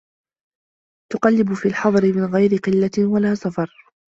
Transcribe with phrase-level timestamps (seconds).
[1.13, 3.89] تُقَلَّبُ فِي الْحَضَرِ مِنْ غَيْرِ قِلَّةٍ وَلَا سَفَرٍ